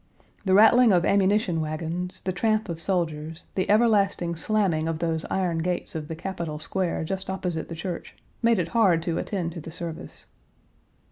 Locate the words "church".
7.75-8.15